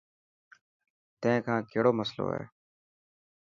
تين 1.21 1.37
کان 1.45 1.59
ڪهڙو 1.71 1.91
مصلو 1.99 2.25
هي. 2.35 2.43